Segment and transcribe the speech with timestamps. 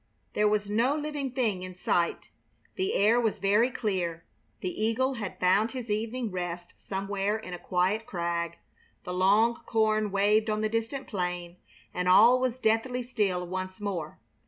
[0.33, 2.31] There was no living thing in sight.
[2.73, 4.25] The air was very clear.
[4.61, 8.57] The eagle had found his evening rest somewhere in a quiet crag.
[9.03, 11.57] The long corn waved on the distant plain,
[11.93, 14.17] and all was deathly still once more.